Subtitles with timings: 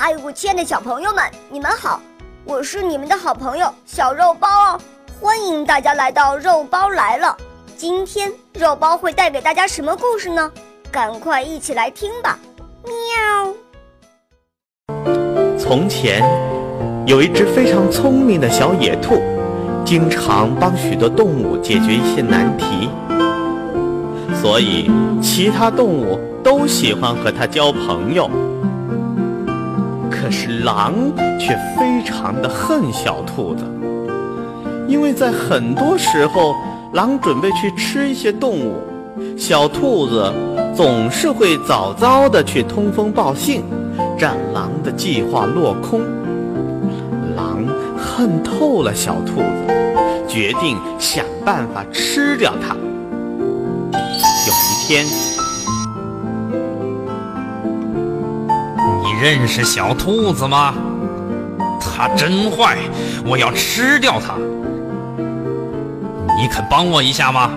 [0.00, 2.00] 哎，我亲爱的小朋友们，你们好！
[2.44, 4.80] 我是你们的好朋友小肉包哦，
[5.20, 7.36] 欢迎大家来到肉包来了。
[7.76, 10.52] 今天肉包会带给大家什么故事呢？
[10.88, 12.38] 赶快一起来听吧！
[12.84, 13.52] 喵。
[15.58, 16.22] 从前
[17.04, 19.20] 有一只非常聪明的小野兔，
[19.84, 22.88] 经常帮许多动物解决一些难题，
[24.40, 24.88] 所以
[25.20, 28.30] 其他动物都喜欢和它交朋友。
[30.20, 30.94] 可是狼
[31.38, 33.64] 却非常的恨小兔子，
[34.88, 36.54] 因为在很多时候，
[36.92, 38.74] 狼准备去吃一些动物，
[39.38, 40.32] 小兔子
[40.74, 43.62] 总是会早早的去通风报信，
[44.18, 46.00] 让狼的计划落空。
[47.36, 47.64] 狼
[47.96, 49.72] 恨透了小兔子，
[50.26, 52.74] 决定想办法吃掉它。
[53.92, 55.37] 有一天。
[59.20, 60.72] 认识小兔子吗？
[61.80, 62.78] 它真坏，
[63.26, 64.34] 我要吃掉它。
[66.36, 67.50] 你肯帮我一下吗？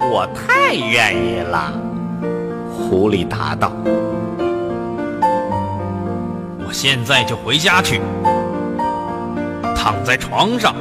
[0.00, 1.72] 我太愿意了。
[2.70, 3.72] 狐狸答道
[6.64, 8.00] ：“我现在就回家去，
[9.74, 10.76] 躺在床上。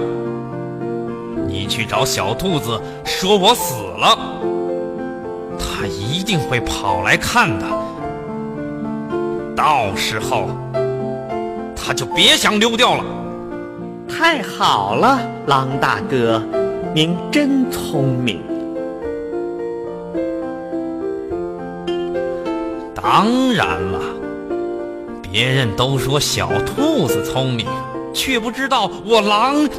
[1.47, 4.15] 你去找小兔子，说我死了，
[5.57, 7.65] 它一定会跑来看的。”
[9.61, 10.47] 到时候，
[11.75, 13.05] 他就别想溜掉了。
[14.09, 16.41] 太好了，狼大哥，
[16.95, 18.41] 您真聪明。
[22.95, 23.99] 当然了，
[25.31, 27.67] 别人都说小兔子聪明，
[28.15, 29.69] 却不知道我狼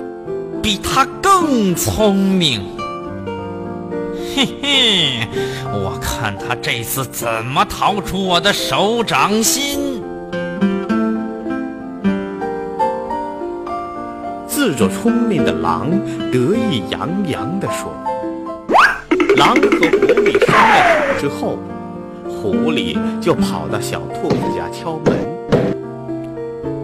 [0.63, 2.63] 比他更聪明。
[4.35, 5.29] 嘿嘿，
[5.73, 10.03] 我看他这次怎么逃出我的手掌心！
[14.47, 15.91] 自作聪明的狼
[16.31, 17.93] 得意洋洋地说。
[19.37, 19.69] 狼和狐
[20.25, 21.59] 狸商量好之后，
[22.27, 25.13] 狐狸就跑到小兔子家敲门。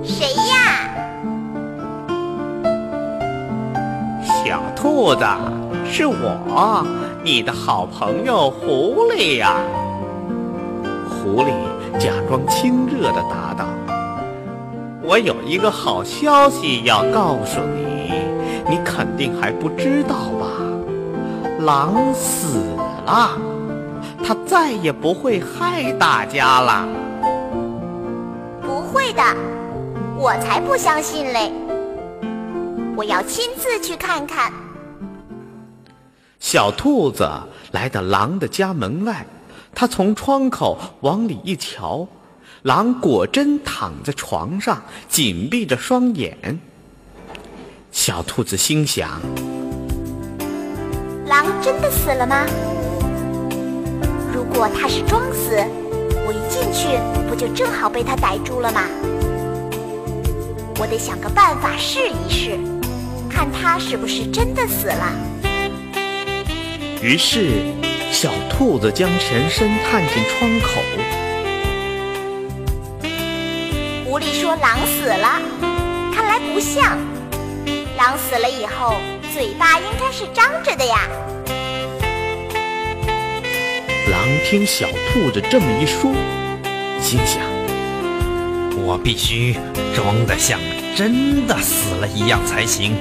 [0.05, 0.91] 谁呀？
[4.45, 5.25] 小兔子，
[5.91, 6.87] 是我。
[7.29, 9.57] 你的好朋友狐狸呀，
[11.11, 11.51] 狐狸
[11.99, 13.67] 假装亲热的答道
[15.05, 18.15] ：“我有一个好消息要告诉你，
[18.67, 20.47] 你肯定还不知道吧？
[21.59, 22.61] 狼死
[23.05, 23.33] 了，
[24.25, 26.89] 他再也不会害大家了。”
[28.65, 29.23] 不会的，
[30.17, 31.53] 我才不相信嘞！
[32.97, 34.51] 我要亲自去看看。
[36.41, 37.29] 小兔子
[37.73, 39.27] 来到狼的家门外，
[39.75, 42.07] 它从窗口往里一瞧，
[42.63, 46.59] 狼果真躺在床上，紧闭着双眼。
[47.91, 49.21] 小兔子心想：
[51.27, 52.47] 狼真的死了吗？
[54.33, 55.57] 如果他是装死，
[56.25, 56.99] 我一进去
[57.29, 58.83] 不就正好被他逮住了吗？
[60.81, 62.59] 我得想个办法试一试，
[63.29, 65.13] 看他是不是真的死了。
[67.01, 67.63] 于是，
[68.11, 70.83] 小兔子将全身探进窗口。
[74.05, 75.41] 狐狸说：“狼死了，
[76.13, 76.99] 看来不像。
[77.97, 78.97] 狼死了以后，
[79.33, 81.09] 嘴巴应该是张着的呀。”
[84.11, 86.11] 狼听小兔子这么一说，
[87.01, 87.41] 心想
[88.85, 89.55] ：“我必须
[89.95, 90.59] 装得像
[90.97, 92.97] 真的死了一样才行，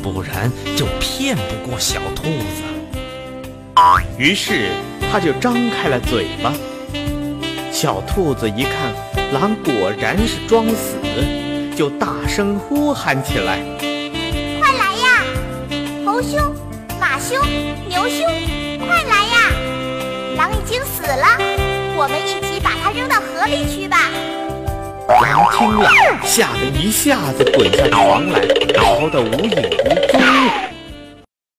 [0.00, 2.62] 不然就骗不过小兔子。”
[4.16, 4.70] 于是，
[5.10, 6.52] 他就张开了嘴巴。
[7.70, 8.94] 小兔子一看，
[9.32, 10.96] 狼果然是装死，
[11.76, 13.58] 就大声呼喊起来
[14.60, 15.24] ：“快来呀！
[16.06, 16.54] 猴兄、
[17.00, 17.38] 马兄、
[17.88, 18.26] 牛兄，
[18.86, 19.36] 快来呀！
[20.36, 21.26] 狼已经死了，
[21.96, 24.10] 我们一起把它扔到河里去吧！”
[25.08, 25.90] 狼听了，
[26.24, 28.40] 吓得一下子滚下床来，
[28.74, 30.71] 逃得无影无踪。